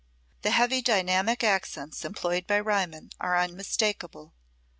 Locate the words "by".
2.47-2.55